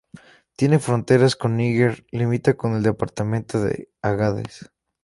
Tiene 0.55 0.79
fronteras 0.79 1.35
con 1.35 1.55
Níger, 1.57 2.07
limita 2.09 2.55
con 2.55 2.73
el 2.73 2.81
departamento 2.81 3.61
de 3.63 3.91
Agadez. 4.01 4.71